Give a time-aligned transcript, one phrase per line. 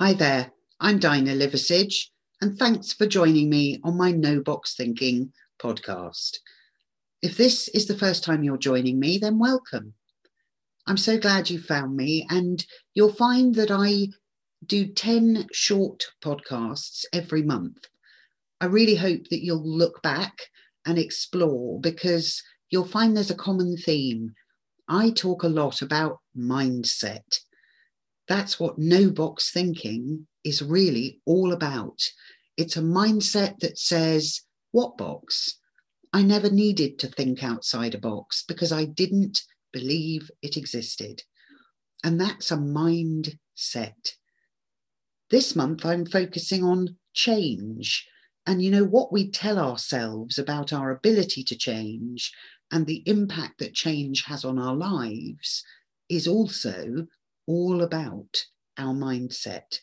[0.00, 0.50] Hi there,
[0.80, 2.06] I'm Dinah Liversidge,
[2.40, 5.30] and thanks for joining me on my No Box Thinking
[5.62, 6.38] podcast.
[7.20, 9.92] If this is the first time you're joining me, then welcome.
[10.86, 14.06] I'm so glad you found me, and you'll find that I
[14.64, 17.84] do 10 short podcasts every month.
[18.58, 20.32] I really hope that you'll look back
[20.86, 24.32] and explore because you'll find there's a common theme.
[24.88, 27.40] I talk a lot about mindset
[28.30, 32.00] that's what no box thinking is really all about.
[32.56, 35.58] It's a mindset that says, What box?
[36.12, 39.42] I never needed to think outside a box because I didn't
[39.72, 41.24] believe it existed.
[42.04, 44.12] And that's a mindset.
[45.30, 48.06] This month, I'm focusing on change.
[48.46, 52.32] And you know what we tell ourselves about our ability to change
[52.70, 55.64] and the impact that change has on our lives
[56.08, 57.08] is also
[57.50, 58.46] all about
[58.78, 59.80] our mindset.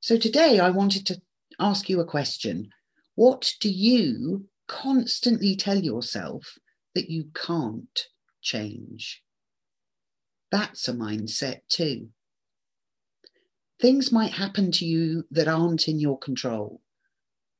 [0.00, 1.20] So today I wanted to
[1.60, 2.70] ask you a question.
[3.14, 6.54] What do you constantly tell yourself
[6.94, 8.06] that you can't
[8.40, 9.22] change?
[10.50, 12.08] That's a mindset too.
[13.78, 16.80] Things might happen to you that aren't in your control,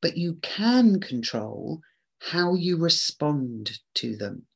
[0.00, 1.82] but you can control
[2.18, 4.46] how you respond to them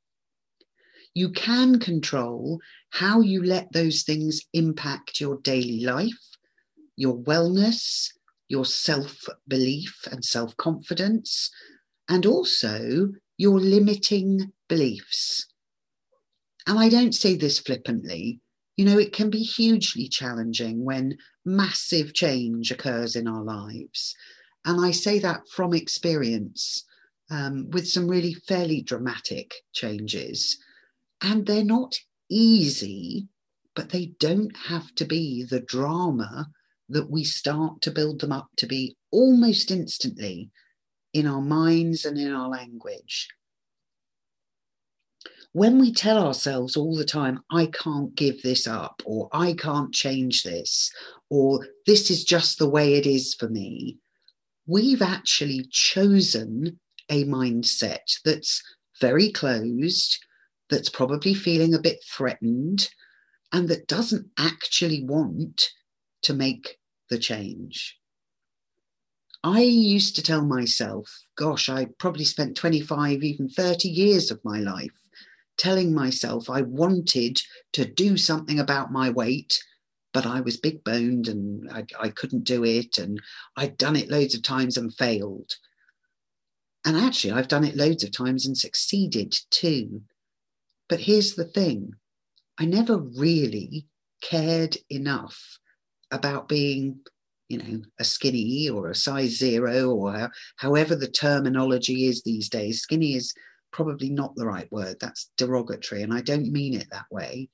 [1.17, 6.37] you can control how you let those things impact your daily life,
[6.95, 8.11] your wellness,
[8.49, 11.51] your self belief and self confidence,
[12.07, 15.47] and also your limiting beliefs.
[16.67, 18.43] And I don't say this flippantly.
[18.77, 24.15] You know, it can be hugely challenging when massive change occurs in our lives.
[24.67, 26.85] And I say that from experience
[27.31, 30.59] um, with some really fairly dramatic changes.
[31.21, 31.97] And they're not
[32.29, 33.29] easy,
[33.75, 36.49] but they don't have to be the drama
[36.89, 40.51] that we start to build them up to be almost instantly
[41.13, 43.29] in our minds and in our language.
[45.53, 49.95] When we tell ourselves all the time, I can't give this up, or I can't
[49.95, 50.93] change this,
[51.31, 53.97] or this is just the way it is for me,
[54.67, 56.79] we've actually chosen
[57.09, 58.63] a mindset that's
[59.01, 60.19] very closed,
[60.71, 62.89] that's probably feeling a bit threatened
[63.53, 65.71] and that doesn't actually want
[66.23, 66.79] to make
[67.09, 67.99] the change.
[69.45, 74.59] I used to tell myself, gosh, I probably spent 25, even 30 years of my
[74.59, 74.91] life
[75.57, 77.41] telling myself I wanted
[77.73, 79.63] to do something about my weight,
[80.13, 82.99] but I was big boned and I, I couldn't do it.
[82.99, 83.21] And
[83.57, 85.55] I'd done it loads of times and failed.
[86.85, 90.03] And actually, I've done it loads of times and succeeded too.
[90.89, 91.93] But here's the thing
[92.59, 93.87] I never really
[94.23, 95.59] cared enough
[96.11, 97.01] about being,
[97.49, 102.81] you know, a skinny or a size zero or however the terminology is these days.
[102.81, 103.35] Skinny is
[103.73, 104.97] probably not the right word.
[105.01, 107.51] That's derogatory, and I don't mean it that way.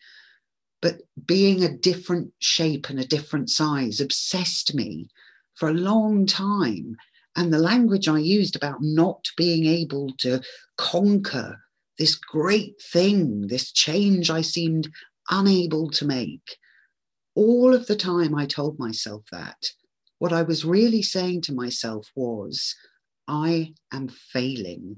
[0.81, 5.09] But being a different shape and a different size obsessed me
[5.54, 6.97] for a long time.
[7.34, 10.42] And the language I used about not being able to
[10.76, 11.59] conquer
[11.98, 14.91] this great thing, this change I seemed
[15.30, 16.56] unable to make.
[17.34, 19.66] All of the time I told myself that,
[20.19, 22.75] what I was really saying to myself was,
[23.26, 24.97] I am failing.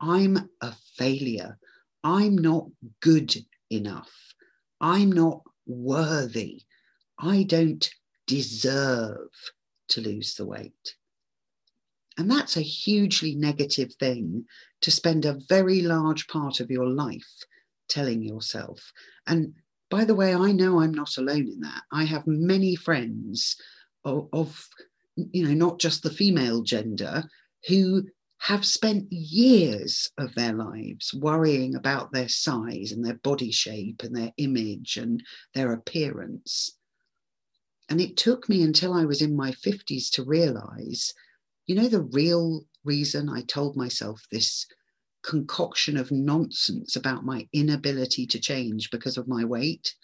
[0.00, 1.58] I'm a failure.
[2.04, 2.66] I'm not
[3.00, 3.34] good
[3.70, 4.10] enough.
[4.80, 6.62] I'm not worthy.
[7.18, 7.88] I don't
[8.26, 9.28] deserve
[9.88, 10.94] to lose the weight.
[12.20, 14.44] And that's a hugely negative thing
[14.82, 17.32] to spend a very large part of your life
[17.88, 18.92] telling yourself.
[19.26, 19.54] And
[19.90, 21.80] by the way, I know I'm not alone in that.
[21.90, 23.56] I have many friends
[24.04, 24.68] of, of
[25.16, 27.24] you know, not just the female gender
[27.68, 28.04] who
[28.40, 34.14] have spent years of their lives worrying about their size and their body shape and
[34.14, 35.22] their image and
[35.54, 36.76] their appearance.
[37.88, 41.14] And it took me until I was in my 50s to realize
[41.70, 44.66] you know, the real reason I told myself this
[45.22, 49.94] concoction of nonsense about my inability to change because of my weight.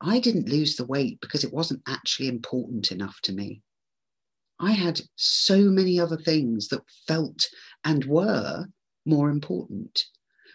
[0.00, 3.60] I didn't lose the weight because it wasn't actually important enough to me.
[4.58, 7.50] I had so many other things that felt
[7.84, 8.64] and were
[9.04, 10.04] more important.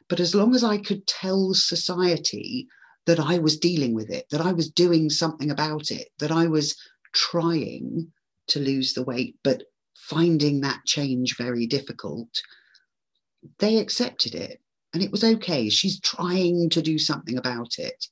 [0.10, 2.66] But as long as I could tell society
[3.06, 6.48] that I was dealing with it, that I was doing something about it, that I
[6.48, 6.76] was
[7.14, 8.12] trying
[8.48, 9.62] to lose the weight, but
[10.10, 12.30] finding that change very difficult,
[13.60, 14.62] they accepted it
[14.94, 15.70] and it was okay.
[15.70, 18.08] She's trying to do something about it.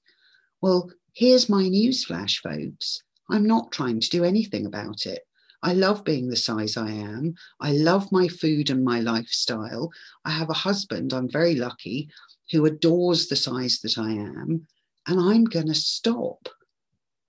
[0.62, 3.02] Well, here's my newsflash, folks.
[3.30, 5.22] I'm not trying to do anything about it.
[5.64, 7.34] I love being the size I am.
[7.60, 9.90] I love my food and my lifestyle.
[10.24, 12.10] I have a husband, I'm very lucky,
[12.52, 14.68] who adores the size that I am.
[15.08, 16.50] And I'm going to stop,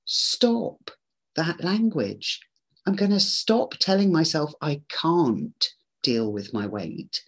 [0.05, 0.91] stop
[1.35, 2.41] that language.
[2.87, 5.69] I'm going to stop telling myself I can't
[6.05, 7.21] deal with my weight,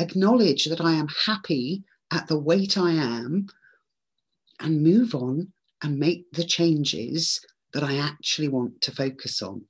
[0.00, 3.46] acknowledge that I am happy at the weight I am,
[4.58, 7.44] and move on and make the changes
[7.74, 9.66] that I actually want to focus on.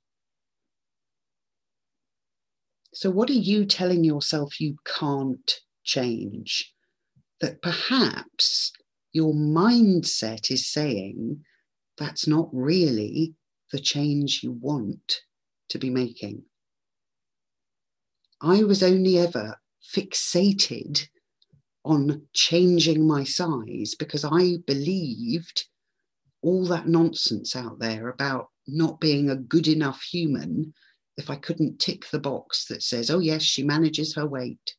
[2.93, 6.73] So, what are you telling yourself you can't change?
[7.41, 8.71] That perhaps
[9.11, 11.43] your mindset is saying
[11.97, 13.33] that's not really
[13.73, 15.21] the change you want
[15.69, 16.43] to be making.
[18.41, 19.57] I was only ever
[19.95, 21.07] fixated
[21.85, 25.65] on changing my size because I believed
[26.41, 30.73] all that nonsense out there about not being a good enough human
[31.17, 34.75] if I couldn't tick the box that says, oh, yes, she manages her weight.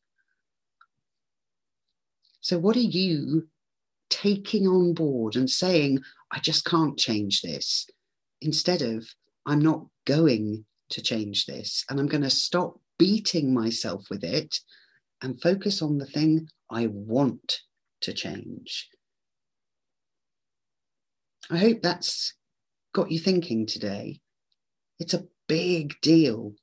[2.41, 3.47] So, what are you
[4.09, 5.99] taking on board and saying,
[6.31, 7.87] I just can't change this,
[8.41, 9.07] instead of,
[9.45, 14.59] I'm not going to change this and I'm going to stop beating myself with it
[15.21, 17.61] and focus on the thing I want
[18.01, 18.89] to change.
[21.49, 22.33] I hope that's
[22.93, 24.19] got you thinking today.
[24.99, 26.53] It's a big deal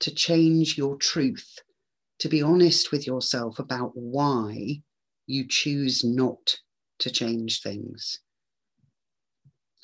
[0.00, 1.58] to change your truth,
[2.20, 4.82] to be honest with yourself about why
[5.26, 6.56] you choose not
[7.00, 8.20] to change things.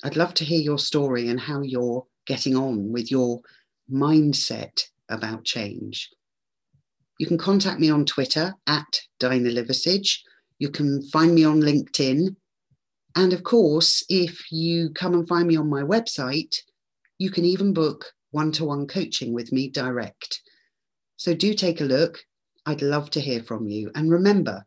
[0.03, 3.41] I'd love to hear your story and how you're getting on with your
[3.91, 6.09] mindset about change.
[7.17, 10.19] You can contact me on Twitter at Dinah Liversidge.
[10.59, 12.35] You can find me on LinkedIn.
[13.15, 16.55] And of course, if you come and find me on my website,
[17.17, 20.41] you can even book one to one coaching with me direct.
[21.15, 22.19] So do take a look.
[22.65, 23.91] I'd love to hear from you.
[23.95, 24.65] And remember,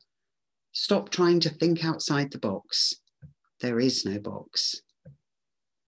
[0.72, 2.94] stop trying to think outside the box.
[3.60, 4.80] There is no box.